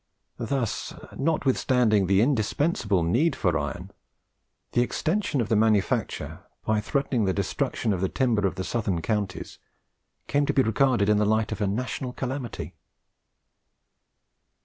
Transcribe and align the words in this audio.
Thus, 0.39 0.95
notwithstanding 1.15 2.07
the 2.07 2.21
indispensable 2.21 3.03
need 3.03 3.35
of 3.35 3.55
iron, 3.55 3.91
the 4.71 4.81
extension 4.81 5.39
of 5.41 5.47
the 5.47 5.55
manufacture, 5.55 6.39
by 6.65 6.81
threatening 6.81 7.25
the 7.25 7.35
destruction 7.35 7.93
of 7.93 8.01
the 8.01 8.09
timber 8.09 8.47
of 8.47 8.55
the 8.55 8.63
southern 8.63 9.03
counties, 9.03 9.59
came 10.25 10.47
to 10.47 10.53
be 10.53 10.63
regarded 10.63 11.07
in 11.07 11.17
the 11.17 11.23
light 11.27 11.51
of 11.51 11.61
a 11.61 11.67
national 11.67 12.13
calamity. 12.13 12.73